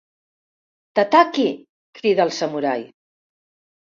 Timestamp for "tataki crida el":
0.99-2.31